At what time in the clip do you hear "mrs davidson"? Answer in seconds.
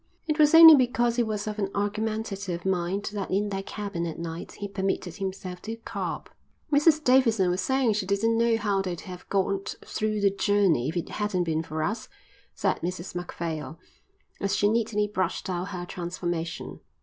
6.71-7.51